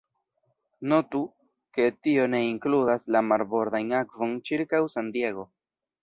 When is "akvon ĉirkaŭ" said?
3.99-4.81